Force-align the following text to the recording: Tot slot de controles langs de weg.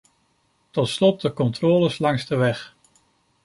Tot 0.77 0.87
slot 0.89 1.21
de 1.21 1.33
controles 1.33 1.99
langs 1.99 2.25
de 2.27 2.35
weg. 2.35 2.75